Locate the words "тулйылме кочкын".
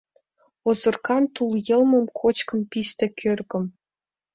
1.35-2.59